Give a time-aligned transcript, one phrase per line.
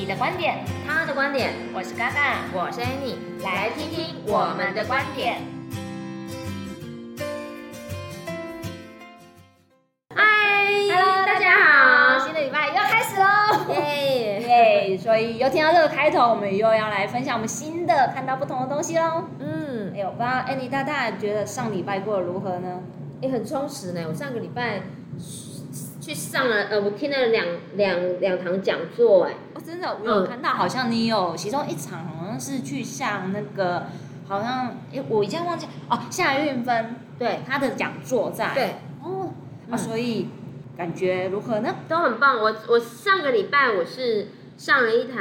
[0.00, 5.36] 你的观点，他的观点，我是嘎嘎，我是 Annie，来听听我们的观点。
[10.16, 14.40] Hi，Hello，大家好，新的礼拜又要开始喽，耶
[14.88, 14.96] 耶！
[14.96, 19.24] 所以又听到这个开头，我们又要来分享我们新的看到不同的东西喽。
[19.38, 22.80] 嗯，哎呦，不知道 Annie 大大觉得上礼拜过得如何呢？
[23.20, 24.80] 也很充实呢，我上个礼拜。
[26.10, 27.46] 去上了，呃，我听了两
[27.76, 33.86] 两两堂讲座，哎，哦，真的，我有看到，好像你有其中一场好像是去上那个，
[34.26, 39.30] 好像，哎，我一下忘记，哦，夏运芬，对，他的讲座在，对，哦，
[39.70, 40.26] 啊，所以
[40.76, 41.76] 感觉如何呢？
[41.88, 45.20] 都很棒，我我上个礼拜我是上了一堂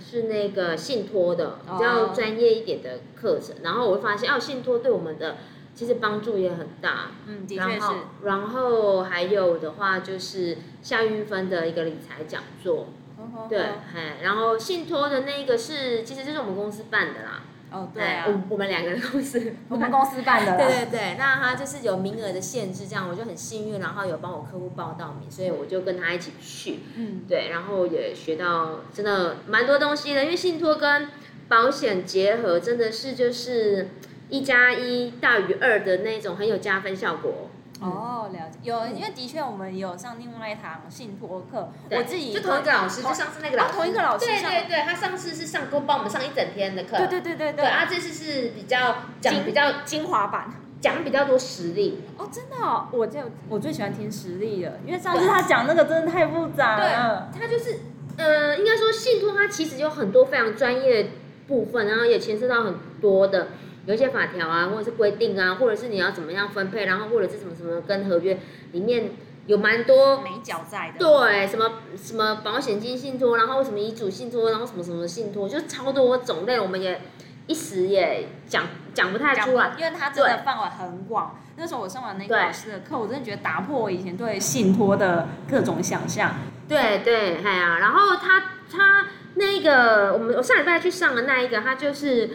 [0.00, 5.36] 是那个信托的比较专业一点的课程，然后我会发现，哦，信托对我们的。
[5.80, 7.86] 其实帮助也很大，嗯，的确是。
[8.22, 17.44] 然后还有的话就是夏韵芬的一个理财讲座，哦、对，嘿，然后信托的那个是，其实就是我们公司办的啦。
[17.72, 20.54] 哦，对啊，我我们两个公司，我们公司办的。
[20.60, 31.08] 对对对，那他就是有名额的限制，这样我就很幸运，然后有帮我客户报到名，所以我就跟他一起去，嗯，对，然后也学到真的蛮多东西的，因为信托跟
[31.48, 33.88] 保险结合，真的是就是。
[34.30, 37.50] 一加一大于二的那种很有加分效果。
[37.80, 38.58] 哦，了解。
[38.62, 44.26] 有，因为的确我们有上另外一堂信托课，我自己就同一个老师，就上次那个老师，同一个老师。
[44.26, 46.98] 对对对，他上次是上过帮我们上一整天的课。
[46.98, 47.64] 对对对对对。
[47.64, 52.02] 啊，这次是比较讲比较精华版，讲比较多实例。
[52.18, 57.30] 哦，真的哦，我就我最喜欢听实例了，因为上次他讲那个真的太复杂了。
[57.32, 57.78] 对，他就是，
[58.18, 61.08] 呃，应该说信托它其实有很多非常专业的
[61.48, 63.48] 部分，然后也牵涉到很多的。
[63.86, 68.38] 有一些法条啊，或者是规定啊，或者是你要怎么样分配，然后或者是什么什么跟合约
[68.72, 69.10] 里面
[69.46, 70.98] 有蛮多眉角在的。
[70.98, 77.00] 对，什么什么保险金信托，然后什么遗嘱信托，然后什么什么信托，就超多种类，我们也
[77.46, 81.40] 一时也讲讲不太出来，因为它真的范围很广。
[81.56, 86.34] 那时候我上完那个老师的课，我真的觉得打破我以前对信托的各种想象。
[86.68, 92.30] 对对，哎呀、啊，然后他他那个我们我上礼拜去上的那一个，他就是。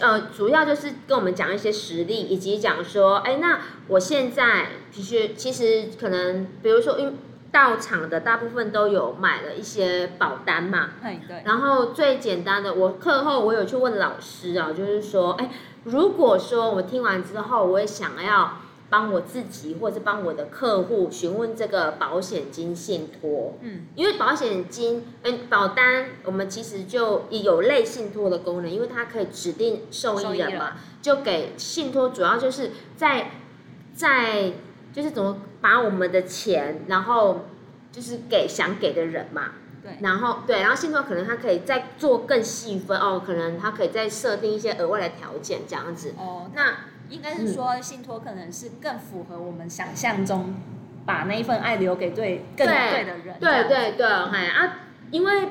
[0.00, 7.12] 呃，主要就是跟我们讲一些实例，以及讲说，哎，那我现在其实其实可能，比如说，因为
[7.50, 11.42] 到场的大部分都有买了一些保单嘛，哎，对。
[11.44, 15.50] 然后最简单的，我课后我有去问老师啊，就是说，哎，
[15.84, 18.58] 如果说我听完之后，我也想要。
[18.90, 33.30] 帮我自己或者帮我的客户询问这个保险金信托，嗯，因为保险金，嗯，保单，我们其实就有类信托的功能，因为它可以指定受益人嘛，就给信托，主要就是在
[33.94, 34.52] 在
[34.92, 37.46] 就是怎么把我们的钱，然后
[37.92, 39.52] 就是给想给的人嘛，
[39.84, 46.74] 对，然后对，然后信托可能它可以再做更细分哦，可能它可以再设定一些额外的条件这样子，哦，那。
[47.10, 50.54] 应该是说，信托可能是更符合我们想象中，
[51.04, 53.36] 把那一份爱留给对更对的人。
[53.40, 54.78] 对对对，哎啊，
[55.10, 55.48] 因为，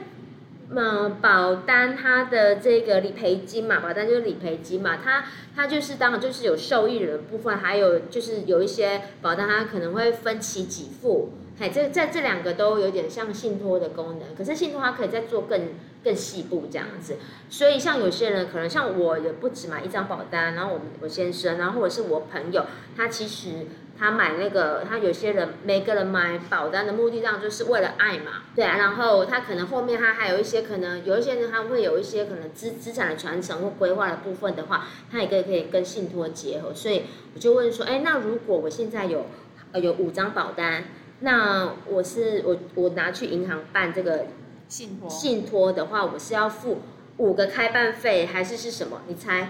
[0.69, 5.25] 嗯，保单它的这个理赔金嘛，保单就是理赔金嘛，它
[5.55, 11.33] 它就是当然就是有受益人的部分，还有就是有一些保单它可能会分期给付。
[11.59, 15.59] 哎，这在这两个都有点像信托的功能，可是信托它可以再做更
[16.03, 17.17] 更细部这样子，
[17.49, 22.65] 所以像有些人可能像我也不止买一张保单，然后我我先生，然后或者是我朋友，
[22.95, 23.67] 他其实
[23.97, 37.03] 他买那个，他有些人每个人买保单的目的上就是为了爱嘛，对啊，然后他可能后面他还有一些可能有一些人他会有一些可能资资产的传承或规划的部分的话，他也可以可以跟信托结合，所以
[37.35, 39.25] 我就问说，哎，那如果我现在有
[39.73, 40.85] 呃有五张保单？
[41.21, 44.27] 那我是我我拿去银行办这个
[44.69, 46.83] 信托信托的话，我是要付
[47.17, 49.01] 五个开办费还是是什么？
[49.07, 49.49] 你猜？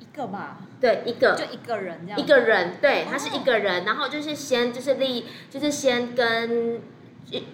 [0.00, 0.58] 一个吧。
[0.80, 1.36] 对，一个。
[1.36, 2.18] 就一个人这样。
[2.18, 6.80] 一个人，对，他是一个人，然后就是先就是立，就是先跟，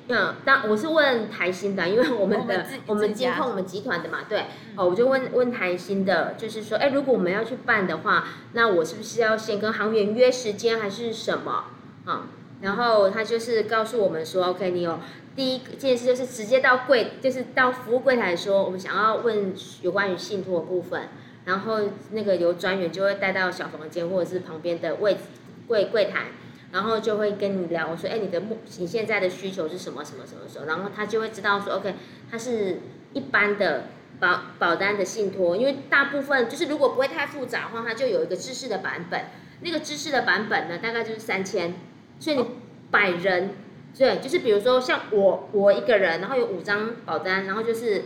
[0.09, 4.47] 嗯，当我是问台新的，因为我们的我们监控我们集团的嘛，对，
[4.77, 11.65] 哦，我就问问台新的，就是说，哎，如果我们要去办的话，那我是不是要先跟行员约时间还是什么？
[12.05, 12.27] 啊？
[12.61, 14.99] 然后他就是告诉我们说，OK，你有
[15.41, 21.09] 第一件事就是直接到柜，就是到服务柜台说，我们想要问有关于信托的部分，
[21.47, 21.79] 然后
[22.11, 25.21] 那个由专员就会带到小房间或者是旁边的位置
[25.67, 26.27] 柜柜台，
[26.73, 31.95] 然后就会跟你聊说，哎，你的目你现在的需求是什么什么什么时候，然后他就会知道说，OK，
[32.31, 32.81] 他是
[33.15, 33.85] 一般的
[34.21, 39.25] 保保单的信托，因为大部分就是如果不会太复杂的话，它就有一个知识的版本，
[39.63, 41.73] 那个知识的版本呢，大概就是三千。
[42.19, 42.45] 所以你
[42.91, 43.55] 百人，
[43.97, 48.05] 对，就是比如说像我我一个人，然后有五张保单，然后就是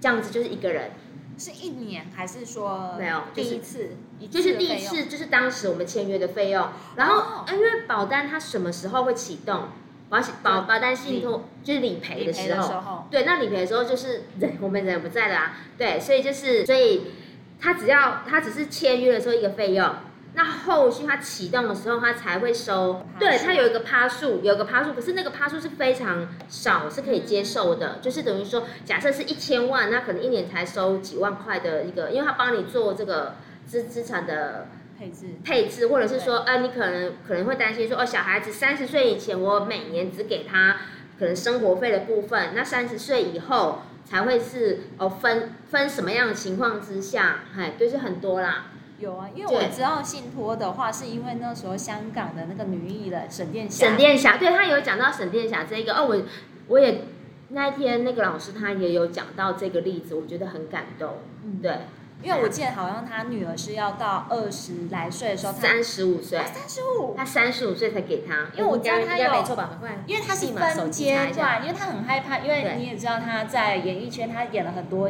[0.00, 0.90] 这样子，就是一个人，
[1.38, 3.90] 是一年还是说没有第一次？
[4.30, 6.68] 就是第一次，就是当时我们签约的费用。
[6.96, 9.68] 然后因为保单它什么时候会启动？
[10.10, 17.12] 保险保保单信托就是理赔的时候，对，那理赔的时候就是 人我们人不在了啊，对，所以就是所以
[17.60, 19.88] 他只要他只是签约的时候一个费用。
[20.32, 23.04] 那后续它启动的时候，它才会收。
[23.18, 27.98] 对，它有一个趴数，有一个趴数，可是那个趴数是非常少，是可以接受的。
[28.00, 33.34] 就是等于说，假设是一千万，那可能一年才收几万块的一个，因为它帮你做这个
[33.66, 34.68] 资资产的
[34.98, 40.76] 配置配置，或者是说，呃，你可能可能会担心说，哦，小孩子三十岁以前，我每年只给他
[41.18, 48.66] 可能生活费的部分，那三十岁以后才会是哦分分什么样的情况之下，哎，就是很多啦。
[49.00, 53.86] 有啊，因为我知道信托的话，是因为那时候香港的那个女艺人沈殿霞。
[53.86, 56.22] 沈殿霞，对，她有讲到沈殿霞这个哦，我
[56.68, 57.04] 我也
[57.48, 61.14] 那一天那个老师他也有讲到这个例子，我觉得很感动，
[61.44, 61.78] 嗯，对。
[62.22, 69.70] 因为我记得好像他女儿是要到二十来岁的时候，三十五岁，三十五，他三十五岁才给他，因为我知道他有，没错吧？
[70.06, 75.08] 因为他是分阶段，因为他很害怕，因为你也知道他在演艺圈，他演了很多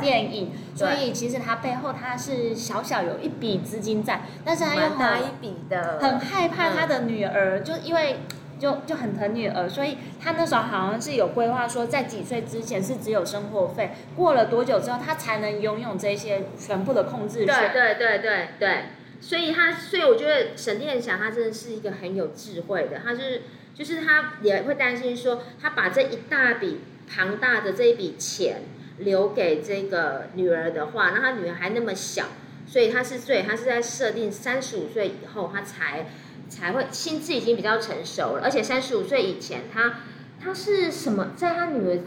[0.00, 8.20] 电影，所以其实他背后他是小小有一笔资金在，但是他又拿一笔的，很害怕他的女儿，就因为。
[8.58, 17.72] 就就很疼女儿，所以他那时候好像是有规划说，在几岁之前是只有生活费，过了多久之后他才能拥有这些全部的控制权。
[17.72, 18.82] 对对对对对，
[19.20, 23.42] 所以他所以我觉得沈殿霞他真的是一个很有智慧的，他是
[23.74, 28.62] 就是他也会担心说，他把这一大笔庞大的这一笔钱
[28.98, 32.24] 留给这个女儿的话，那他女儿还那么小，
[32.66, 36.06] 所以他是所以他是在设定三十五岁以后他才。
[36.48, 40.00] 才会心智已经比较成熟了，而且三十五岁以前，他
[40.42, 41.28] 他是什么？
[41.36, 42.00] 在他女儿，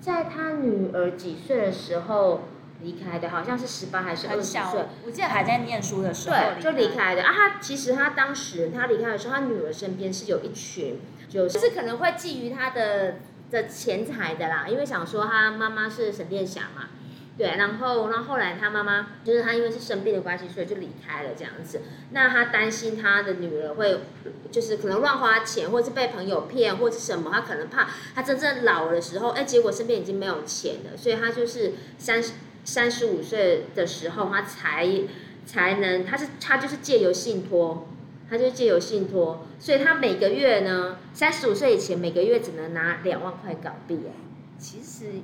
[0.00, 2.48] 在他女儿几岁的时候
[2.82, 3.30] 离开的？
[3.30, 4.60] 好像是十八还是二十岁？
[5.04, 7.32] 我记得还在念书的时候，对，就离开的啊。
[7.32, 13.16] 他其实他当时他离开的时候，他女儿身边是有一群，就是，就是可能会觊觎他的
[13.50, 16.88] 的钱财的啦，因为想说他妈妈是沈殿霞嘛。
[17.38, 21.82] 对，然后，然后后来他妈妈就是他，因为是生病的关系，所以就离开了这样子。
[22.12, 24.00] 那他担心他的女儿会，
[24.50, 32.32] 就是可能乱花钱，或是被朋友骗，或是什么，他可能怕他真正老的时候，哎，结果身边已经没有钱了，所以他就是三十
[32.64, 34.88] 三十五岁的时候，他才
[35.44, 37.86] 才能，他是他就是借由信托，
[38.30, 44.00] 他就借由信托，所以他每个月呢，三十五岁以前每个月只能拿两万块港币。
[44.58, 45.20] 其实。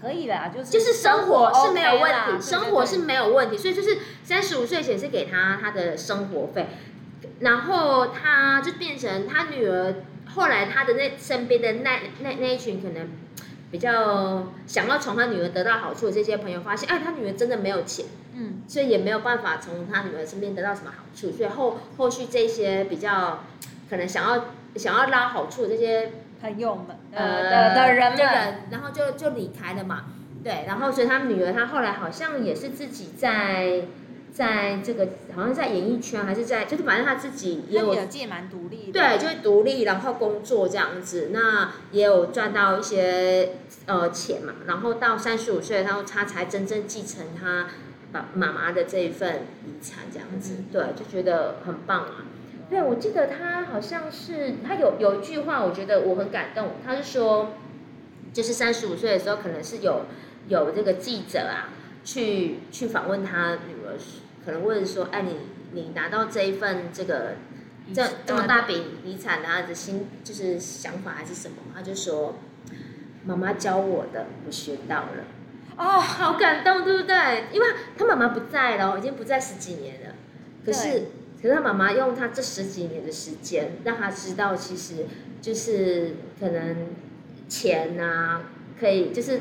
[0.00, 6.68] 可以啦，就是就是生活是没有问题，生活是没有问题，所以就是三十五岁前是给他他的生活费，
[7.40, 9.94] 然后他就变成他女儿，
[10.34, 13.08] 后来他的那身边的那那那一群可能
[13.72, 23.44] 比较想要从他女儿得到好处的这些朋友发现，哎，他女儿真的没有钱，嗯，所以也没有办法从他女儿身边得到什么好处，所以后后续这些比较
[23.90, 24.44] 可能想要
[24.76, 26.12] 想要捞好处的这些。
[26.40, 30.04] 朋友们，呃的的人们，然后就就离开了嘛，
[30.44, 33.82] 对，然后所以他女儿，她后来好像也是自己在，
[34.32, 43.54] 在这个好像在演艺圈还是在，就是反正她自己也有，自己蛮独立的，对，就是独立，然后工作这样子，那也有赚到一些
[43.86, 47.66] 呃钱嘛，然后到三十五岁，然后她才真正继承她
[48.12, 52.24] 爸妈妈的这一份遗产这样子，对，就觉得很棒啊。
[52.70, 56.72] 对，我记得他好像是他有有一句话，我觉得我很感动。
[56.84, 57.52] 他是说，
[58.34, 60.02] 就是三十五岁的时候，可能是有
[60.48, 61.72] 有这个记者啊，
[62.04, 63.96] 去去访问他女儿，
[64.44, 65.38] 可能问说：“哎，你
[65.72, 67.36] 你拿到这一份这个
[67.94, 72.34] 这这么大笔遗产，他的心就是想法还是什么？”他就说
[73.24, 75.24] ：“妈妈教我的，我学到了。”
[75.78, 77.44] 哦，好感动，对不对？
[77.50, 80.14] 因为他妈妈不在了，已经不在十几年了，
[80.66, 81.04] 可是。
[81.40, 85.06] 可是他妈妈用他这十几年的时间，让他知道，其实
[85.40, 86.88] 就是可能
[87.48, 88.42] 钱呐、啊，
[88.78, 89.40] 可以就是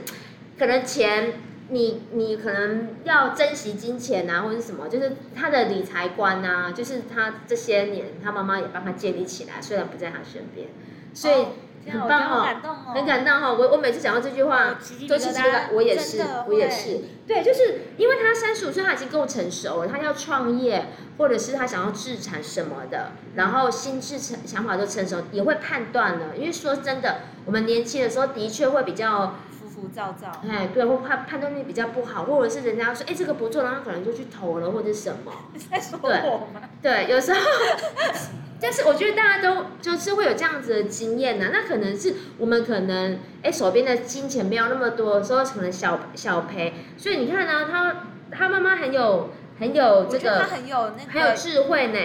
[0.58, 1.34] 可能钱
[1.70, 10.68] 你你可能要珍惜金钱啊，或者什么，就是他的理财观啊，就是他这些年他妈妈也帮他建立起来，虽然不在他身边，
[11.14, 11.46] 所以。
[11.90, 13.52] 哦很棒哦，很感动哈！
[13.54, 14.76] 我我每次讲到这句话，
[15.08, 17.02] 都是觉得，我也是，我也是。
[17.28, 20.86] 对，就是因为他三十五岁，他已经够成熟了，他要创业，
[21.18, 26.38] 或者是他想要自产什么的，然后心智成想法都成熟，也会判断了。
[26.38, 35.32] 因为说真的，我们年轻的时候的确会比较浮浮躁躁，哎，对，会判判断力比较不好，或者是人家说，哎，这个不错，然后可能就去投了，或者什么。
[35.54, 36.62] 你在说我吗？
[36.82, 37.40] 对，对，有时候。
[38.60, 46.74] 但是我觉得大家都就是会有这样子的经验呢，那可能是我们可能哎手边的金钱没有那么多，所以可能小小赔。
[46.98, 52.00] 所以你看呢，他他妈妈很有很有这个，他很有那个很有智慧呢。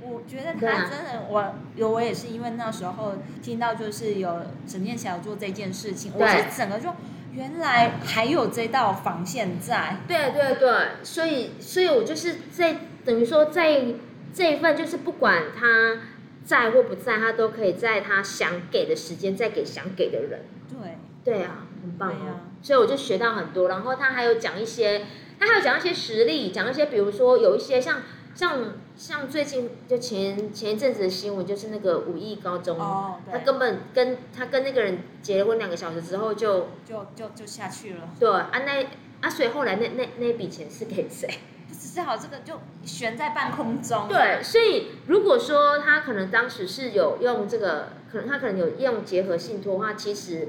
[0.00, 6.88] 我觉得他真的，我有我也是因为那时候听到就是有沈念小做这件事情，我是整个就
[7.32, 9.98] 原来还有这道防线在。
[10.08, 13.84] 对对对，所以所以我就是在等于说在。
[14.32, 15.98] 这一份就是不管他
[16.44, 20.44] 在或不在，他都可以在他想给的时间再给想给的人。
[20.68, 22.50] 对，对啊，很棒啊！
[22.62, 23.68] 所以我就学到很多。
[23.68, 25.06] 然后他还有讲一些，
[25.38, 28.02] 他还有讲一些实例，讲一些，比如说有一些像
[28.34, 38.08] 像像最近就前前一阵子的新闻，就是那个五亿高中，哦，他根本跟他跟那个人结了婚两个小时之后就就就就下去了。
[38.18, 38.86] 对啊，那
[39.20, 41.28] 啊，所以后来那那那笔钱是给谁？
[41.88, 44.08] 只好这个就悬在半空中。
[44.08, 50.48] 对，所以如果说他可能当时是有用这个，可能他可能有用结合信托的话，其实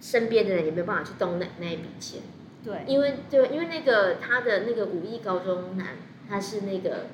[0.00, 2.20] 身边的人也没有办法去动那那一笔钱。
[2.64, 5.88] 对，因为对，因为那个他的那个五亿高中男，
[6.28, 7.06] 他是那个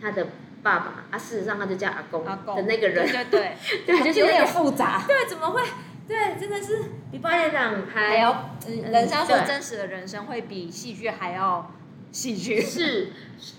[0.00, 0.28] 他的
[0.62, 3.06] 爸爸啊，事实上他就叫阿公的那个人。
[3.06, 5.02] 对对 对，就是有点复杂。
[5.06, 5.60] 对，怎么会？
[6.06, 11.72] 对，真的是比八点档还要，嗯，人生说真实的人生会比戏剧还要。
[12.14, 13.08] 戏剧是，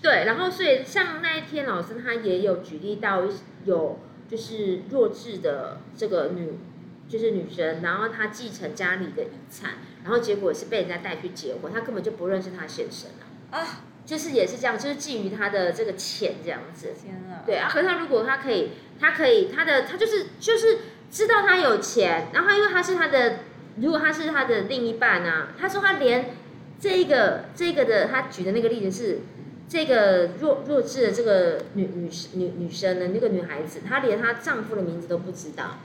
[0.00, 3.22] 对，然后所以像那一天老师他也有举例到
[3.66, 6.58] 有就是弱智的这个女
[7.06, 9.72] 就是女生，然后她继承家里的遗产，
[10.02, 13.10] 然后结果是被人家带去结婚，她根本就不认识她先生
[13.50, 13.66] 啊，啊，
[14.06, 20.78] 就是也是这样，就是觊觎她的这个钱这样子，天啊，对啊，可是他如果他可以，他可以他的他就是就是
[21.10, 23.40] 知道他有钱，然后因为他是他的，
[23.82, 26.30] 如果他是他的另一半啊，他说他连。
[26.78, 29.20] 这个这个的他举的那个例子是，
[29.68, 35.78] 这个弱弱智的这个女女女女生的那个女孩子，她连她丈夫的名字都不知道。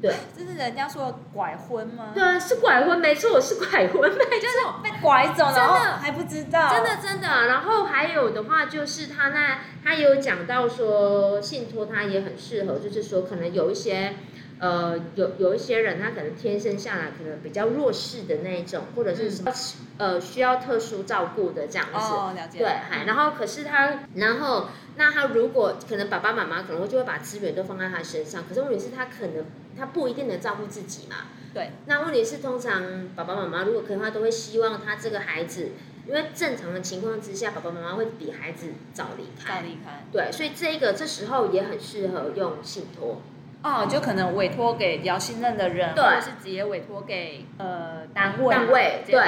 [0.00, 2.12] 对，这是人家说的拐婚吗？
[2.14, 7.26] 对啊，是拐婚，没错，是拐婚，就是被拐走了，真的还不知道，真的真的。
[7.46, 14.14] 然后还有的话就是他那他有讲到说信托他也很适合，就是说可能有一些。
[14.62, 19.50] 呃，有有一些人，他可能天生下来可能比较弱势的那一种，或者是什么、
[19.98, 21.94] 嗯、呃需要特殊照顾的这样子。
[21.96, 22.60] 哦，了解。
[22.60, 29.44] 对，嗯、然后可是他，然后那他如果可能爸爸妈妈可能会就会把资源都放在他身上，可是问题是，他可能
[29.76, 31.16] 他不一定能照顾自己嘛。
[31.52, 31.72] 对。
[31.86, 35.70] 那问题是，通常爸爸妈妈如果可以的话，都会希望他这个孩子，
[36.06, 39.56] 因为正常的情况之下，爸爸妈妈会比孩子早离开。
[39.56, 40.04] 早离开。
[40.12, 43.20] 对，所以这个这时候也很适合用信托。
[43.62, 48.52] 哦，就可能委托给比较信任的人，对或者是直接委托给呃单位。
[48.52, 49.20] 单位对，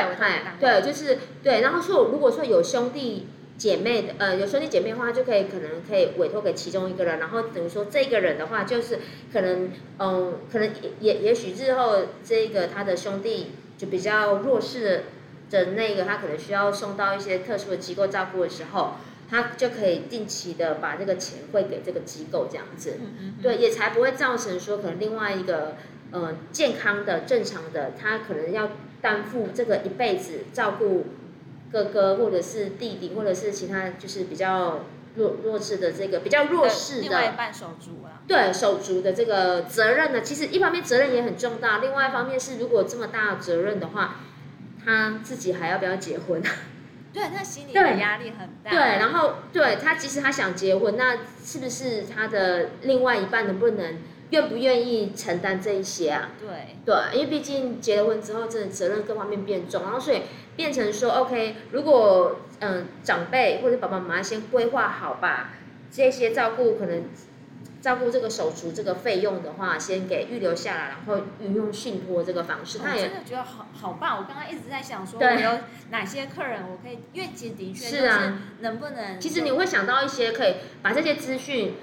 [0.58, 1.60] 对，就是对。
[1.60, 7.20] 然后说，如果说有兄弟姐妹的，呃，有兄弟姐妹的话，就可以可能可以委托给其中一个人。
[7.20, 8.98] 然后等于说，这个人的话，就是
[9.32, 9.66] 可能，
[9.98, 15.04] 嗯、呃，可能也也许日后这个他的兄弟就比较弱势
[15.48, 18.94] 的那个，他可能需要送到一些特殊的机构照顾的时候。
[19.34, 23.42] 他就可以定期的把这个钱汇给这个机构，这样子，嗯嗯嗯。
[23.42, 25.76] 对，也才不会造成说可能另外一个
[26.12, 28.70] 呃健康的正常的，他可能要
[29.02, 31.06] 担负这个一辈子照顾
[31.72, 34.84] 哥哥或者是弟弟或者是其他就是比较
[35.16, 44.20] 弱弱势的这个比较弱势的另外半手足啊，对手足的这个责任呢，其实一方面责任也很重大，另外一方面是如果这么大的责任的话，
[44.84, 46.40] 他自己还要不要结婚？
[47.14, 48.70] 对，他心理的压力很大。
[48.70, 53.98] 对，然后对他，其实他想结婚，那是不是他的另外一半能不能
[54.30, 56.32] 愿不愿意承担这一些啊？
[56.40, 60.22] 对，对，因为毕竟结了婚之后，真的责任各方面变重，然后所以
[60.56, 65.52] 变成说，OK，如果嗯、呃、长辈或者爸爸妈妈先规划好吧，
[65.90, 67.04] 这些照顾可能。
[67.84, 72.78] 照顾这个手足这个费用的话，先给预留下来，然后运用信托这个方式。
[72.78, 74.16] 他也真的觉得好好棒。
[74.16, 75.58] 我刚刚一直在想说，我有
[75.90, 79.20] 哪些客人我可以，因为其实的确是能不能。
[79.20, 81.74] 其实你会想到一些可以把这些资讯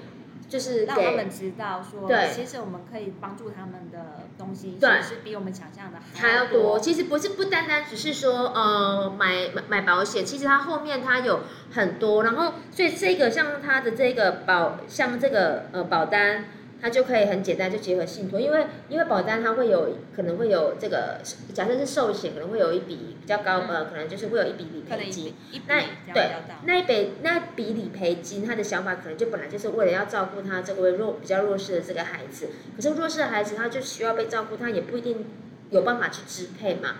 [0.52, 6.78] 就是让他们知道说，对，其实我们可以帮助他们的东西，对，是比我们想象的还要多。
[6.78, 11.40] 其实不是不单单只是说呃买买买保险，其实它后面它有
[11.72, 16.44] 很多，然后所以这个像它的这个保像这个呃保单。
[16.82, 21.20] 它就可以很简单就结合信托，因为因为保单它会有可能会有这个，
[21.54, 25.32] 假设是寿险可能会有一笔比较高呃，可能就是会有一笔理赔金。
[25.68, 25.80] 那
[26.12, 26.32] 对
[26.64, 35.24] 那一笔那笔理赔金，他的想法可能就本来就是为了要照顾他这位弱比较弱势的这个孩子，可是弱势的孩子他就需要被照顾，他也不一定
[35.70, 36.96] 有办法去支配嘛。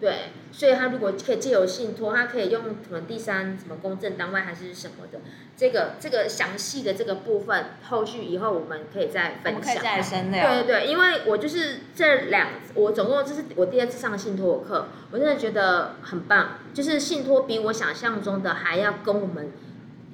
[0.00, 5.20] 对，所以他如果可以借由信托，他可以用什么第三什么公证单位还是什么的，
[5.56, 9.62] 这个这个详细的这个部分，后续以后我们可以再分享。
[9.62, 10.48] 可以再深聊。
[10.48, 19.52] 对对对，因为我就是这两，我总共这是我第二次上信托课，我真的觉得很棒，就是信托比我想象中的还要跟我们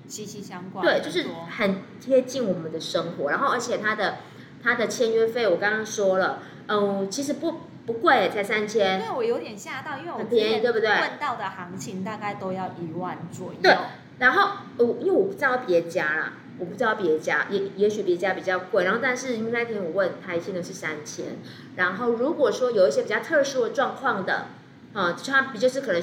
[0.07, 0.85] 息息相关。
[0.85, 4.19] 对，就是很贴近我们的生活，然后而且它的
[4.63, 7.61] 它的签约费我刚刚说了，嗯，其实不。
[7.87, 9.01] 不贵，才三千。
[9.01, 10.89] 对，我有点吓到，因为我很便宜，对不对？
[10.89, 13.59] 问到的行情大概都要一万左右。
[13.61, 13.75] 对，
[14.21, 18.85] 然后我因为我不知道别家啦，我不知道别家，也也许别家比较贵。
[18.85, 21.39] 然后但是因为那天我问台新的是三千，
[21.75, 24.47] 然后如果说有一些比较特殊的状况的，
[24.93, 26.01] 啊，它比就是可能。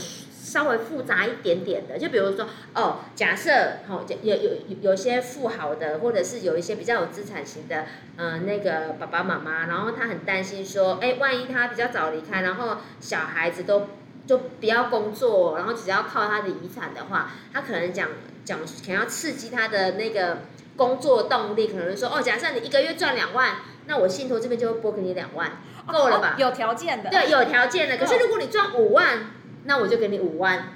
[0.47, 3.51] 稍微复杂一点点的，就比如说哦，假设
[3.89, 7.83] 哦，有有有有些富豪的，或者是有一些比较有资产型的，
[8.15, 13.87] 嗯、那个爸爸妈妈，然后他很担心说，哎，万一他比较早离开，然后小孩子都
[14.27, 18.09] 就不要工作，然后只要靠他的遗产的话，他可能讲
[18.45, 20.39] 讲想要刺激他的那个
[20.75, 23.55] 工作动力，可能说哦，假设你一个月赚两万，
[23.87, 25.53] 那我信托这边就会拨给你两万，
[25.87, 26.35] 够了吧？
[26.37, 27.97] 哦、有条件的，对，有条件的。
[27.97, 29.31] 可是如果你赚五万。
[29.69, 30.75] 那我就给你五万，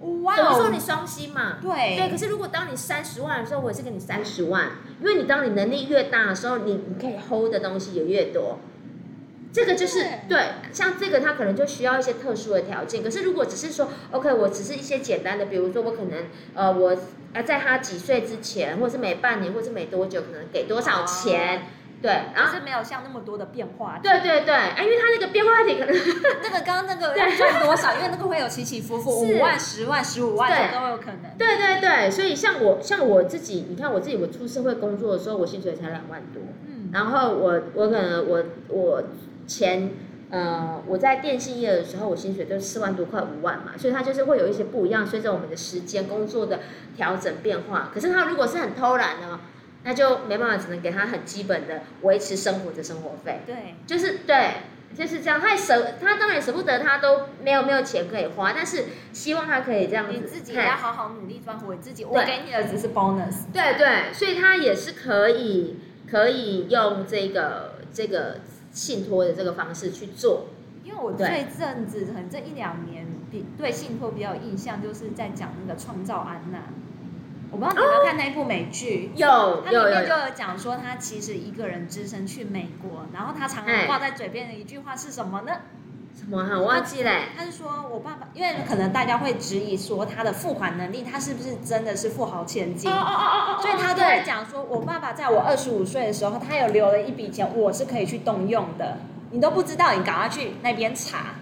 [0.00, 0.36] 五万。
[0.36, 1.58] 等于说你双薪嘛？
[1.62, 2.10] 对对。
[2.10, 8.58] 可是如果当你三十万的时候，我也是给你三十万，因为你当你能力越大的时候，你你可以 hold 的东西也越多。
[9.52, 10.38] 这个就是对，
[10.72, 13.02] 像这个它可能就需要一些特殊的条件。
[13.02, 16.96] 可是如果只是说，OK，我只是一些简单的，比如说我可能呃，我
[17.34, 21.58] 呃在他几岁之前，或者是每半年，或者是每多久，可能给多少钱。
[21.58, 21.62] 哦
[22.02, 24.00] 对，然后是没有像那么多的变化。
[24.02, 25.94] 对对对，哎，因为它那个变化体可能
[26.42, 27.94] 那个刚刚那个 要赚多少？
[27.94, 31.38] 因为那个会有起起伏伏，五万、十万、十五万都有可能。
[31.38, 36.42] 对对对，所以像我像我自己，你看我自己，我出社会工作的时候，我薪水才两万多。
[36.66, 36.90] 嗯。
[36.92, 39.04] 然后我我可能我我
[39.46, 39.90] 前
[40.30, 46.60] 呃我在电信业的时候，我薪水都是四万多块五万嘛，所以它就是会有一些不一样，随着我们的时间工作的
[46.96, 47.90] 调整变化。
[47.92, 49.40] 可是他如果是很偷懒呢？
[49.84, 53.40] 那就没办法，只能给他很基本的维持生活的生活费。
[53.44, 54.50] 对，就是对，
[54.96, 55.40] 就是这样。
[55.40, 60.12] 他也舍，他当然舍不得，他都没有没有钱可以花，但是希望他可以这样子。
[60.12, 63.46] 你自己也要好好努力赚回自己，我给你的只是 bonus。
[63.52, 68.36] 对对，所以他也是可以可以用这个这个
[68.72, 70.46] 信托的这个方式去做。
[70.84, 71.24] 因为我这
[71.56, 76.58] 阵子可能这一两年比对信托比较有印象，就是在讲那个创造安娜。
[77.52, 85.52] 我不知道你有没有看那一部美剧，有、哦，它里面就有讲说他其实一个人只身去美国，然后他常常挂在嘴边的一句话是什么呢？
[86.14, 86.38] 什么？
[86.58, 87.28] 我忘记嘞。
[87.36, 92.90] 他是说我爸爸，因为可能大家会质疑说他的付款能力，他是不是真的是富豪千金？
[92.90, 93.62] 哦哦哦哦。
[93.62, 98.96] 所以他就会讲说，我爸爸在我二十五岁的时候，他有留了一笔钱，我是可以去动用的。
[99.30, 101.34] 你都不知道，你赶快去那边查。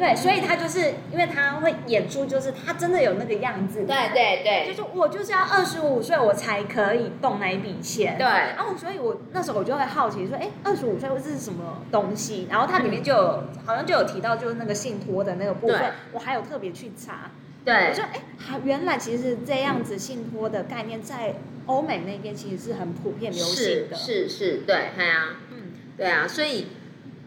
[0.00, 3.84] 嗯，对，所以他就是因为他会演出，就是他真的有那个样子。
[3.84, 8.16] 对对对，就是我就是要二十五岁我才可以动那一笔钱。
[8.16, 12.48] 对，然后所以我那时候我就会好奇说，哎，二十五岁这是什么东西？
[12.50, 17.30] 然后它里面就有好像就有提到，就是那个信托的那个部分，我还有特别去查。
[17.62, 18.22] 对，我说，哎，
[18.64, 21.34] 原来其实这样子信托的概念在
[21.66, 23.94] 欧美那边其实是很普遍流行的。
[23.94, 25.56] 是是是，对，对啊，嗯，
[25.98, 26.68] 对啊，所以。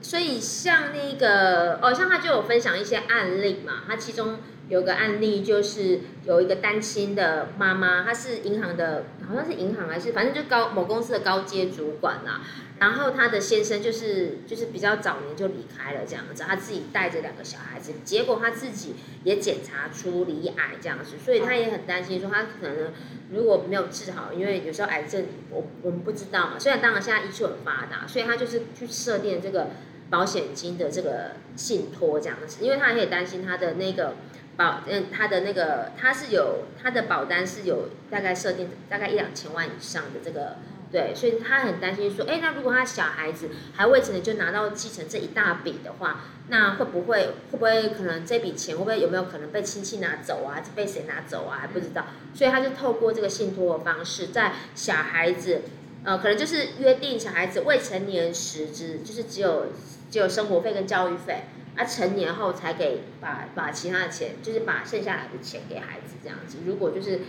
[0.04, 4.38] 所以像那个哦，像他就有分享一些案例嘛，他其中
[4.68, 12.42] 有个案例就是有一个单亲的妈妈，她是银行的，好像是银行还是反正就高某公司的高阶主管呐、啊。
[12.80, 22.92] 然后他的先生就是就是比较早年就离开了这样子，他自己带着两个小孩子，结果他自己也检查出罹癌这样子，所以他也很担心说他可能
[23.32, 29.68] 如果没有治好，因为有时候癌症我我们不知道嘛，虽然当然现在医术很发达，所以他就是去设定这个。
[30.10, 34.14] 保险金的这个信托这样子，因为他也担心他的那个
[34.56, 40.58] 保，嗯，他的那个他是有他的保单是有大概设定大概一两千万以上的这个，
[40.92, 50.62] 对，所以他很担心说，哎，那如果他小孩子还未成年就拿到继承这一大笔的话，那会不会会不会可能这笔钱会不会有没有可能被亲戚拿走啊？
[50.76, 51.58] 被谁拿走啊？
[51.62, 55.62] 还不知道，所以他就透过这个信托的方式，在小孩子。
[56.04, 59.68] 呃，可能就是约定小孩子未成年时只就是只有
[60.10, 61.44] 只有生活费跟教育费，
[61.76, 66.60] 啊，成年后才给把把其他的钱，就是把剩下来的钱给孩子这样子。
[66.66, 67.22] 如果就是。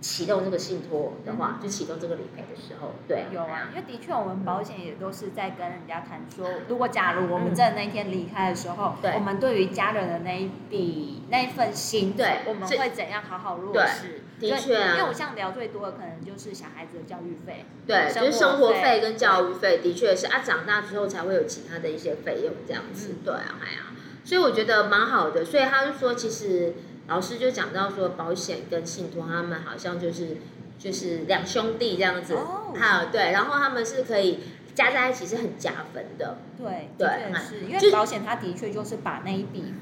[0.00, 14.22] 启动这个信托的话，就启动这个理赔的时候，对，有啊，因为的确我们保险也都是在跟人家谈说，如果假如我们在那一天离开的时候，对，我们对于家人的那一笔那一份心，对，我们会怎样好好落实？
[14.40, 23.92] 的确啊，因为我像聊最多的可能就是小孩子的教育费，对，就是生活费跟教育费，的确是啊，长大之后才会有其他的一些费用这样子，对啊，哎呀，
[24.24, 26.74] 所以我觉得蛮好的，所以他就说其实。
[27.08, 30.36] 老师就讲到说，保险跟信托他们好像就是
[30.78, 33.10] 就是两兄弟这样子，好、oh.
[33.10, 34.40] 对，然后他们是可以
[34.74, 37.08] 加在一起是很加分的，对对，
[37.40, 39.72] 是因为保险它的确就是把那一笔。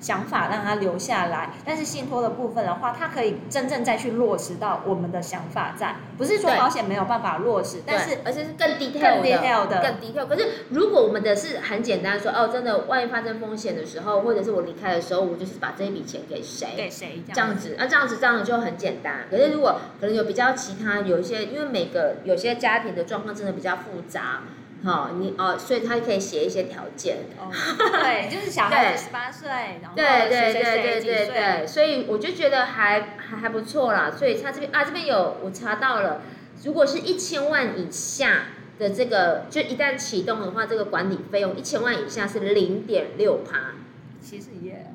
[0.00, 10.26] 想法让他留下来，但是信托的部分的话，它可以真正再去落实到我们的想法在，不是说保险没有办法落实，但是而且是更 detail 的，更 detail。
[10.26, 19.26] 可是如果我们的是很简单说，哦，真的，万一发生风险的时候，或者是我离开的时候，我就是把这一笔钱给谁，给谁这样子，那、啊、这样子这样子就很简单。
[19.30, 24.42] 可是如果可能有比较其他有一些，因为每个有些家庭的状况真的比较复杂。
[24.84, 27.16] 好，你哦，所以他可以写一些条件。
[27.38, 29.48] 哦，对，就是小孩子十八岁，
[29.82, 34.12] 然后对对对对对对，所以我就觉得还还还不错啦。
[34.16, 36.20] 所以他这边啊，这边有我查到了，
[36.62, 43.72] 如果是一千万以下的这个，就一旦启动的话，这个管理费用一千万以下是零点六趴。
[44.20, 44.92] 其实也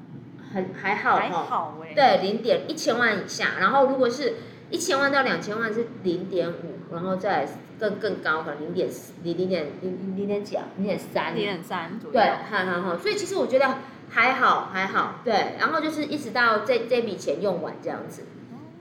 [0.54, 1.94] 很还好还好哎。
[1.94, 4.36] 对，零点一千万以下，然后如果是
[4.70, 7.48] 一千万到两千万是零点五，然后再。
[7.82, 8.88] 更更高，可能零点，
[9.24, 12.14] 零零点零零点几啊，零点三，零点三左右。
[12.14, 15.56] 对，好好好，所以其实我觉得还好还好，对。
[15.60, 18.26] 然后就是一直到这这笔钱用完这样子，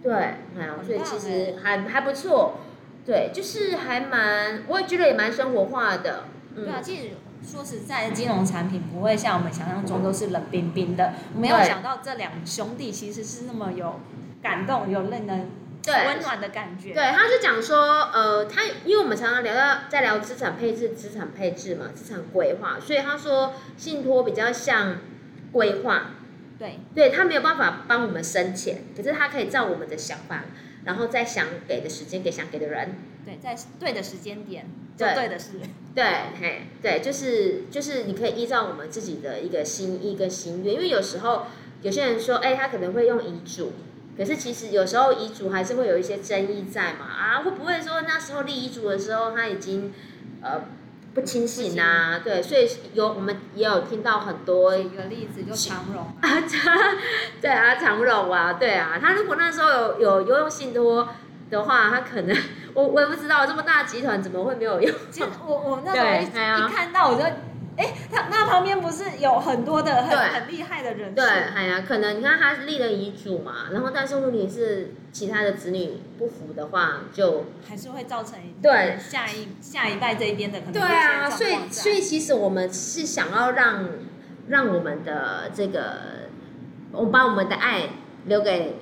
[0.03, 2.59] 对，哎呀，所以其实还还不错，
[3.07, 6.25] 对，就是还蛮，我也觉得也蛮生活化的。
[6.55, 7.03] 对啊，其实
[7.43, 11.15] 说实在的，金融产品不会像我们想象中都是冷冰冰的。
[11.35, 13.99] 没有想到这两兄弟其实是那么有
[14.43, 15.49] 感动，有令人。
[15.83, 16.93] 对，温暖的感觉。
[16.93, 24.99] 对，他就讲说，呃，他因为我们常常聊到在聊资产配置、资产配置嘛，资产规划，所以他说信托比较像
[25.53, 26.11] 规划。
[26.59, 30.45] 对，对他没有办法帮我们生钱，可是他可以照我们的想法，
[30.85, 32.97] 然后再想给的时间给想给的人。
[33.25, 34.67] 对，在对的时间点
[34.97, 35.53] 做对的事。
[35.95, 36.05] 对，
[36.39, 41.47] 嘿，对，就是就是你可以依照我们自己的一个心意跟心愿，因为有时候
[41.81, 43.73] 有些人说，哎，他可能会用遗嘱。
[44.17, 49.93] 可是其实有时候遗嘱还是会有一些争议在嘛啊，会不会说那时候立遗嘱的时候他已经
[50.43, 50.63] 呃
[51.15, 52.21] 不清醒呐、啊？
[52.23, 56.43] 对，所以有我们也有听到很多一个例子，就长荣 啊，
[57.41, 61.09] 对啊，长荣啊，对啊，他如果那时候有有有用信托
[61.51, 62.37] 的话，他可能
[62.75, 64.95] 我我也不知道这么大集团怎么会没有用。
[65.11, 67.25] 其实我我那时候,一看到我就。
[67.81, 71.15] 哎，他那旁边不是有很多的很很厉害的人？
[71.15, 80.75] 对，哎呀，可能你看他立了遗嘱嘛，然后但是问题是其他的子女不服的话，就还是会造成对下一下一代这一边的可能。
[80.75, 83.89] 对啊，所以所以其实我们是想要让
[84.49, 86.29] 让我们的这个，
[86.93, 87.85] 我把我们的爱
[88.27, 88.77] 留给。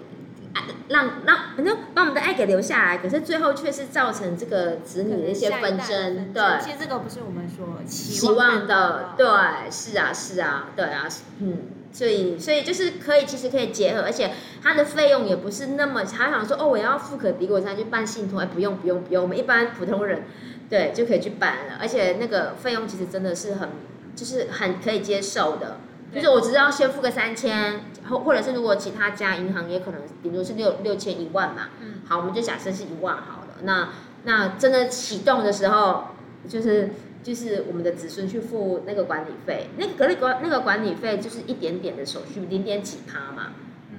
[0.88, 6.32] 让让反正把我们的爱给留下来，可是最后却是造成这个子女的一些纷争。
[6.32, 9.14] 对，其实这个不是我们说期望的。
[9.16, 9.26] 对，
[9.70, 11.06] 是啊，是啊，对啊，
[11.40, 11.58] 嗯，
[11.92, 14.30] 所以所以就是可以，其实可以结合，而且
[14.62, 20.22] 它的费用也不是那么，他想说哦，我要富可敌国才去办信托，哎，不用不用不用，我们一般普通人
[20.70, 23.68] 对就可以去办了，而且那个费用其实真的是很
[24.14, 25.78] 就是很可以接受的。
[26.14, 33.58] 就是我只是要先付个三千，或或者是如果其他家银行也可能，比如是六六千一万嘛，嗯，好，我们就假设是一万好了。
[33.62, 33.90] 那
[34.24, 36.08] 那真的启动的时候，
[36.48, 36.90] 就是
[37.22, 43.52] 就是我们的子孙去付那个管理费，那个管那个管理费就是一点点的手续，零点几趴嘛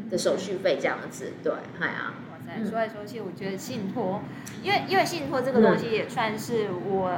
[0.10, 2.14] 的手续费这样子，对，嗨啊。
[2.68, 4.22] 说来说去，我觉得信托，
[4.64, 7.12] 因为因为信托这个东西也算是我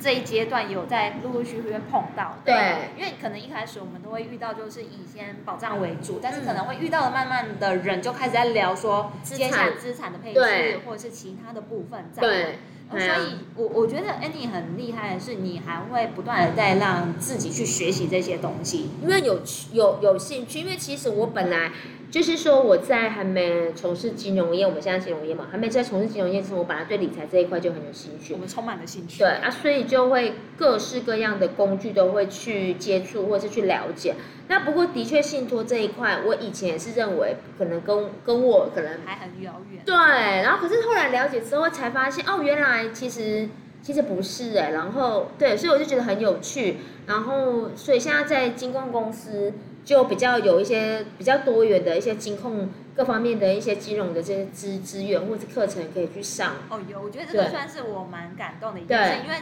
[0.00, 2.52] 这一阶段有在陆陆续续碰到的。
[2.52, 12.20] 对，因为可能一开始我们都会遇到，就是以先保障为主，但是可能会遇到的慢慢的人就开始在聊说接下来资产的配置，或者是其他的部分在。
[12.20, 12.58] 对。
[12.90, 19.40] 所以我我觉得 Annie 很厉害的是，你还会不断的在让自己去学习这些东西，因为有
[19.72, 21.72] 有有兴趣，因为其实我本来。
[22.14, 29.18] 就是说我在还没从事金融业，我们现在金融业嘛，还没在从事金融业之前，我本来对理财这一块就很有兴趣，我们充满了兴趣。
[29.18, 34.14] 对啊，所以就会各式各样的工具都会去接触或是去了解。
[34.46, 39.82] 那不过的确信托这一块，我以前也是认为可能跟跟我可能还很遥远。
[39.84, 43.48] 对，然后可是后来了解之后才发现，哦，原来其实
[43.82, 46.76] 其实不是哎，然后对，所以我就觉得很有趣。
[47.08, 49.52] 然后所以现在在金控公司
[49.84, 56.54] 就比较有一些比较多元的一些金控各方面的一些金融的这些资资源或者课程可以去上。
[56.70, 59.36] 哦，有，我觉得这个算是我蛮感动的一件事，因为。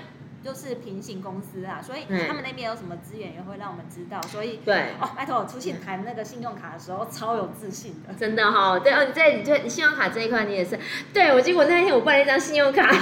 [0.45, 4.21] 就是平行公司啊，所以他们那边有什么资源也会让我们知道。
[4.23, 8.81] 所以对哦，拜托我出去谈那个信用卡的时候超有自信的，真的哈、哦。
[8.81, 10.77] 对哦，你在你在信用卡这一块你也是。
[11.15, 13.01] 对，我记得我那一天我办了一张信用卡，哈哈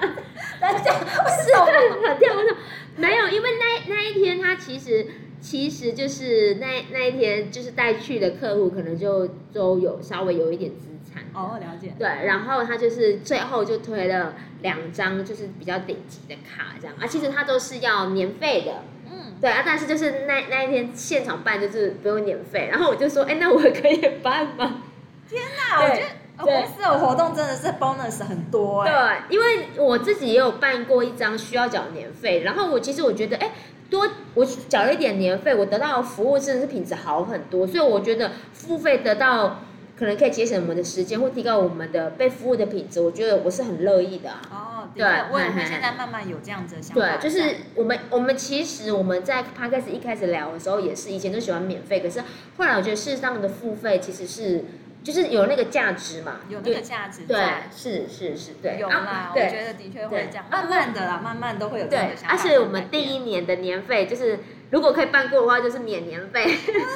[0.00, 1.30] 哈哈哈。
[1.30, 2.56] 是，很跳跳。
[2.96, 5.06] 没有，因为那那一天他其实
[5.42, 11.24] 其实就是那那一天就是带去的客户可能就都有稍微有一点资产。
[11.34, 11.92] 哦，了解。
[11.98, 14.34] 对，然后他就是最后就推了。
[14.62, 18.72] 两张就是比较顶级的卡，这样啊，其实他都是要年费的，
[19.10, 24.84] 嗯，对啊，但是就是那那一天现场办就是不用年费，然后我就说，哎，那我可以办吗？
[25.28, 33.50] 天哪，我觉得公司的活动真的是 bonus 很多哎，对，因为我自己也有办过一张需要缴年费，然后我其实我觉得，哎，
[33.92, 39.60] 多我缴了一点年费，我得到的服务真的是品质好很多，所以我觉得付费得到。
[39.94, 43.00] 可能可以节省我们的时间，或提高我们的被服务的品质。
[43.00, 44.30] 我觉得我是很乐意的。
[44.50, 47.18] 哦，对，我也会现在慢慢有这样子的想法。
[47.18, 52.20] 对，就是我们我们其实我们在 Podcast 一开始聊的时候，也是以前都喜欢免费，可是
[52.56, 54.64] 后来我觉得适当的付费其实是
[55.02, 57.22] 就是有那个价值嘛，有那个价值。
[57.26, 62.34] 对，是是是，对，有啦，我觉得的确会这样，慢慢的啦，慢慢都会有这样的想法。
[62.34, 64.38] 而且我们第一年的年费就是。
[64.72, 66.46] 如果可以办过的话，就是免年费。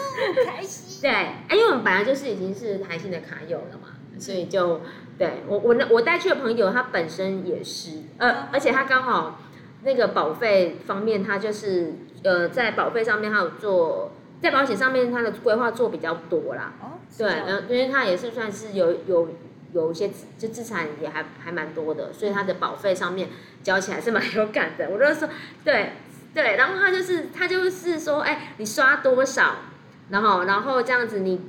[0.46, 0.98] 开心。
[1.02, 3.88] 对，哎，因为我们本来就是已经是台新的卡友了嘛，
[4.18, 4.80] 所以就
[5.18, 9.40] 对我我我带去的朋友，他本身也是，呃，而且他刚好
[9.82, 11.92] 那个保费方面，他就是
[12.24, 16.72] 呃在保费上面他有做，在保险上面他的规划做比较多啦。
[16.80, 16.95] 哦。
[17.16, 19.28] 对，然后，因为他也是算是有有
[19.72, 23.28] 有一些就资产也还还蛮多的，所以他的保费上面
[23.62, 24.88] 交起来是蛮 有感的。
[24.90, 25.28] 我就说
[25.64, 25.90] 对。
[26.34, 29.56] 对，然后他就是他就是说，哎，你刷多少，
[30.10, 31.40] 然后然后这样子你，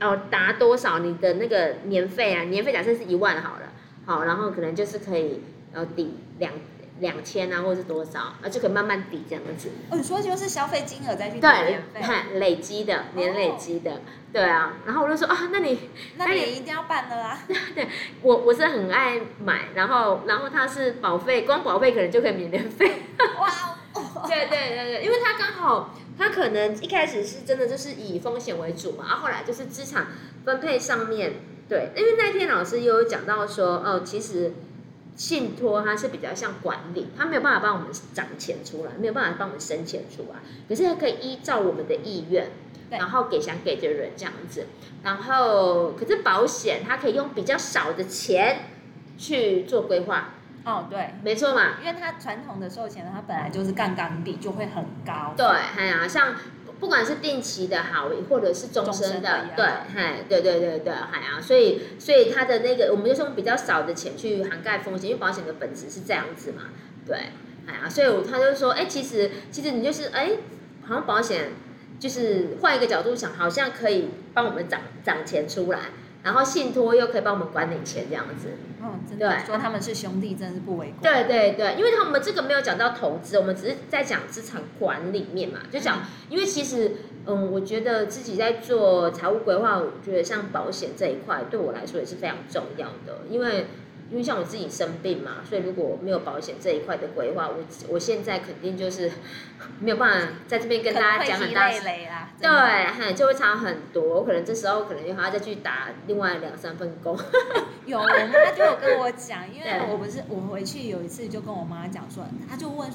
[0.00, 3.72] 哦达多少你的那个年费啊，年费假设是一万好了，
[4.06, 5.42] 好，然后可能就是可以
[5.74, 6.50] 呃抵两
[7.00, 9.70] 两千啊，或者是多少，啊就可以慢慢抵这样子。
[9.90, 14.00] 哦，你说就是消费金额再去抵年费，看累积的年累积的，
[14.32, 14.74] 对啊。
[14.84, 15.78] 然后我就说啊，那你
[16.16, 17.38] 那你一定要办的啦。
[17.74, 17.88] 对，
[18.22, 22.90] 我我是很爱买，然后然后它是保费，光保费可能就可以免年费。
[23.38, 23.50] 哇。
[24.28, 30.08] 对对对对，因为他刚好，他可能一开始是真的就是以风险为主嘛，然后后来就是资产
[30.44, 31.32] 分配上面，
[31.66, 34.52] 对，因为那天老师也有讲到说，哦，其实
[35.16, 42.50] 信托它是比较像管理，它没有办法帮我们涨钱出来，没有办法帮我们生钱出来，可是它可以依照我们的意愿，
[42.90, 44.66] 然后给想给的人这样子，
[45.02, 48.66] 然后可是保险它可以用比较少的钱
[49.16, 50.34] 去做规划。
[50.64, 55.32] 哦，对，没错嘛，因为它传统的寿险呢，它本来就是杠杆比就会很高。
[55.36, 56.34] 对，哎呀，像
[56.78, 66.64] 不管是定期的好，或者是终身的，身对，嗨，对对对对，哎啊，所以所以它的那个，我们就用比较少的钱去涵盖风险，因为保险的本质是这样子嘛，
[67.06, 67.16] 对，
[67.66, 70.32] 哎啊，所以他就说，哎，其实其实你就是，哎，
[70.82, 71.52] 好像保险
[71.98, 75.80] 就是换一个角度想，好像可以帮我们涨涨钱出来。
[76.26, 78.48] 然后信托又可以帮我们管理钱这样子，
[78.82, 80.96] 嗯，真的对说他们是兄弟，真是不为过。
[81.00, 93.66] 对对对，因为他们这个没有讲到投资，我们只是在讲资产管理面嘛，就讲，嗯、因为其实，嗯，我觉得自己在做财务规划，我觉得像保险这一块对我来说也是非常重要的，因为。
[94.10, 97.56] 因为像我自己生病嘛，所以如果没有保险这一块的规划，我
[97.88, 99.10] 我现在肯定就是
[99.80, 101.70] 没有办法在这边跟大家讲很大。
[102.38, 102.50] 对，
[102.98, 104.02] 嘿，就会差很多。
[104.20, 107.18] 我可能这时候可能又还要再去打另外两三份工。
[107.86, 112.88] 有，我妈就有跟我讲，因为我 不是我回去有一次就跟我妈讲说，她就问，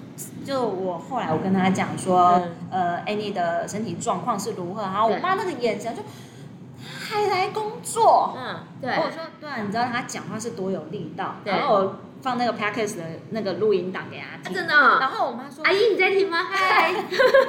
[0.45, 6.01] 就我后来我跟她讲说，呃，Annie 的身体状况是如何，然后我妈那个眼神就。
[6.83, 8.91] 还来工作，嗯，对。
[8.91, 11.35] 我说，对啊，你知道他讲话是多有力道。
[11.45, 14.73] 然后我放那个 Podcast 的那个录音档给他听，真的。
[14.73, 16.93] 然后我妈说：“阿姨你在听吗？” 嗨。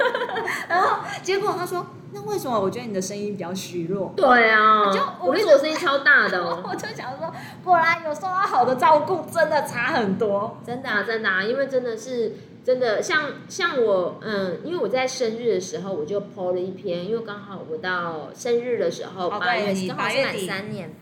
[0.67, 4.13] 然后结果他说：“那为什么我觉得你的声音比较虚弱？
[4.15, 6.63] 对啊，就我那种声音超大的哦。
[6.67, 7.31] 我就想说，
[7.63, 10.57] 果然有受到好的照顾，真的差很多。
[10.65, 20.93] 真的啊，真的啊，因为真的是真的，像像我，嗯，因为我在生日的时候我就 po 了一篇，因为刚好我到生日的时候八月刚好是满三年，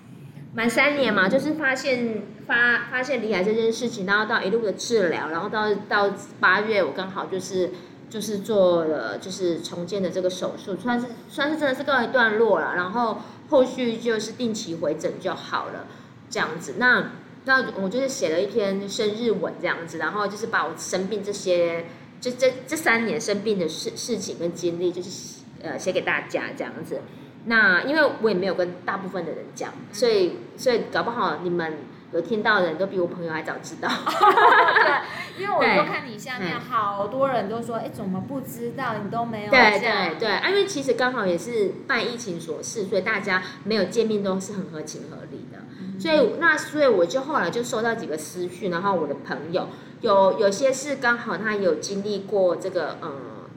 [0.53, 7.69] 满三年嘛，就是发现发发现离癌这件事情，然后到一路的治疗，然后到到八月我刚好就是。
[8.11, 12.75] 就是做了，就是重建的这个手术，算是算是真的是告一段落了。
[12.75, 13.19] 然后
[13.49, 15.87] 后续就是定期回诊就好了，
[16.29, 16.73] 这样子。
[16.77, 17.11] 那
[17.45, 21.85] 那我就是写了一篇生日文这样子，然后就是把我生病这些，
[22.19, 27.01] 就这这三年生病的事事情跟经历，就是呃写给大家这样子。
[27.45, 31.77] 那因为我也没有跟大部分的人讲，所以所以搞不好你们。
[32.13, 38.95] 有听到的人都比我朋友还早知道， 对，因为我都看你下面好多人都说，哎，怎么不知道？
[39.01, 45.47] 你都没有对对对，因为其实刚好也是拜疫情所赐，所以大家没有见面都是很合情合理。
[45.50, 45.50] 嗯、
[46.01, 49.67] 所以那所以我就后来就收到几个私讯，然后我的朋友
[50.01, 53.11] 有有些是刚好他有经历过这个嗯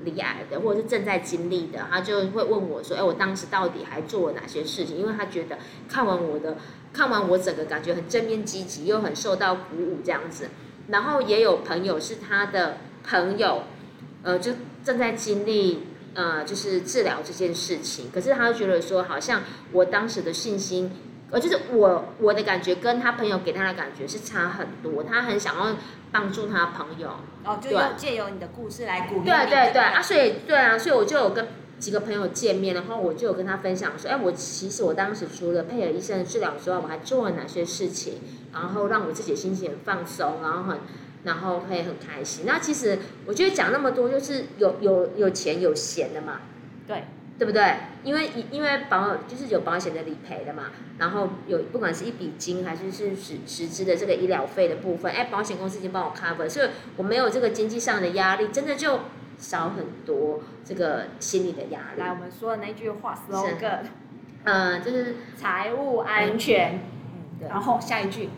[0.04, 4.98] 罹癌的，或者是正在经历的，他就会问我说，哎，我当时到底还做了哪些事情？
[4.98, 6.56] 因为他觉得看完我的。
[6.94, 10.50] 看完我整个感觉很正面积极，又很受到鼓舞这样子。
[10.86, 13.64] 然后也有朋友是他的朋友，
[14.22, 14.52] 呃，就
[14.84, 18.12] 正在经历呃，就是治疗这件事情。
[18.14, 20.92] 可是他觉得说，好像我当时的信心，
[21.30, 25.02] 呃，就是我我的感觉跟他朋友给他的感觉是差很多。
[25.02, 25.76] 他很想要
[26.12, 27.10] 帮助他朋友，
[27.44, 29.24] 哦，就要借由你的故事来鼓励。
[29.24, 31.46] 对对对啊，所以对啊，所以我就有跟。
[31.76, 38.20] 几个朋友见面，然后我就有跟他分享说，哎，我其实我当时除了配合医生的治疗之外，我还做了哪些事情，
[38.54, 40.78] 然后让我自己的心情很放松，然后很，
[41.24, 42.46] 然后可以很开心。
[42.46, 46.42] 那其实我觉得讲那么多，就是有有有钱有闲的嘛，
[46.86, 47.04] 对，
[47.38, 47.74] 对不对？
[48.02, 50.64] 因为因为保就是有保险的理赔的嘛，
[50.98, 59.00] 然后有不管是一笔金还是是实实质的这个医疗费的部分，哎，保险公司已经帮我 cover，所以我没有这个经济上的压力，真的就。
[59.36, 62.00] 少很多这个心理的压力。
[62.00, 63.80] 来，我们说的那句话 slogan，
[64.44, 66.74] 嗯，就是财务安全。
[66.74, 67.48] 嗯，对。
[67.48, 68.30] 然后下一句，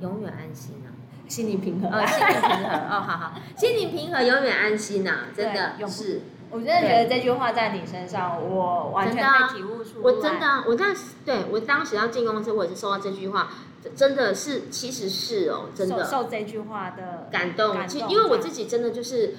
[0.00, 0.88] 永远安心啊，
[1.28, 1.92] 心理平衡。
[1.92, 2.80] 哦，心理平衡。
[2.80, 6.22] 哦，好好，心理平衡，永远安心呐，真的是。
[6.52, 10.02] 我真的觉得这句话在你身上，我完全可以体悟出来。
[10.04, 13.48] 我真的，我当时对我当时要进公司，我也是收到这句话，
[13.96, 17.88] 真的是，其实是哦，真的受这句话的感动。
[17.88, 19.34] 其实因为我自己真的就是。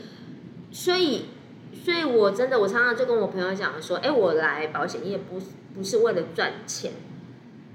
[0.75, 1.25] 所以，
[1.85, 5.39] 所以我真的，我常常就跟我朋友讲说，哎，我来保险业不
[5.75, 6.93] 不是为了赚钱，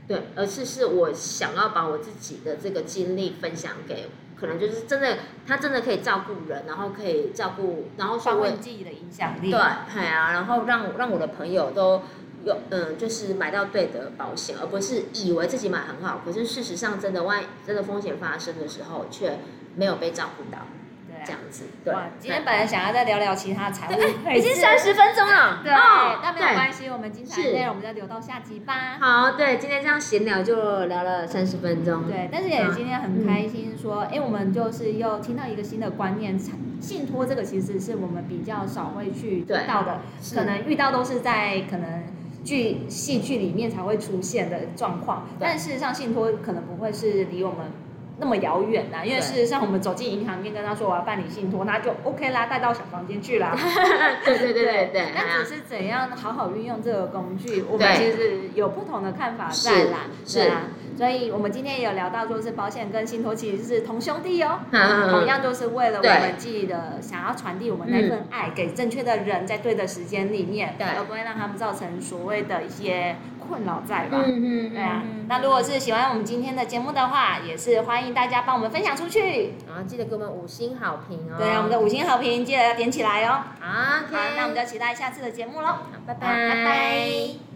[0.08, 12.02] 对，而是是我想要把我自己的这个经历分享给，可能就是真的，他真的可以照顾人，然后可以照顾，然后发挥自己的影响力，对，对啊，然后让让我的朋友都
[12.44, 19.38] 有，嗯，就是买到对的保险，而不是以为自己买很好，可是事实上真的万一真的风险发生的时候，却
[19.74, 20.58] 没有被照顾到。
[21.26, 21.92] 这样子，对。
[22.20, 25.60] 今天本来想要再聊聊其他财务，已经三十分钟了。
[25.64, 26.37] 对，那没关系，
[26.98, 28.98] 我们精彩的内容我们再留到下集吧。
[28.98, 32.08] 好，对，今天这样闲聊就聊了三十分钟。
[32.08, 36.36] 对，但是也今天很开心，说，哎，我们就是又听到一个新的观念，
[36.80, 40.00] 信托这个其实是我们比较少会去遇到的，
[40.34, 42.02] 可能遇到都是在可能
[42.42, 47.70] 剧戏剧里面才会出现的状况，但事实上信托可能不会是离我们。
[48.20, 53.56] 那么遥远呐，因为事实上我们走进银行店跟他说我要办理信托，那就 OK 啦，带到小房间去啦。
[54.24, 55.02] 对对对对对。
[55.14, 59.98] 那只是怎样好好运用这个工具，我们其实有不同的看法在啦。
[60.26, 60.62] 是啊，
[60.96, 64.58] 所以我们今天也有聊到，说是保险跟信托其实是同兄弟哦，
[65.10, 73.14] 同样都是为了我们自己的想要传递我们那份爱给正确的人，在对的时间里面，而不会让他们造成所谓的一些。
[73.48, 74.18] 困扰在吧？
[74.26, 75.02] 嗯嗯，对啊。
[75.28, 79.54] 那如果是喜欢我们今天的节目的话，也是欢迎大家帮我们分享出去。
[79.66, 81.36] 啊，记得给我们五星好评哦。
[81.38, 83.42] 对啊，我们的五星好评记得要点起来哦。
[83.60, 83.68] 好，
[84.36, 85.66] 那我们就期待下次的节目喽。
[85.66, 87.47] 好拜拜，拜拜。